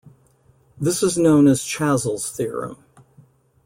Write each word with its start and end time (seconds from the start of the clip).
This 0.79 1.03
is 1.03 1.15
known 1.15 1.45
as 1.47 1.61
Chasles' 1.63 2.31
theorem. 2.35 2.83